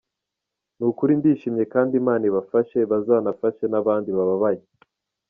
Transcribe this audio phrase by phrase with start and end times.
[0.77, 4.61] Ni ukuri ndishimye kandi Imana ibafashe bazanafashe n’abandi bababaye.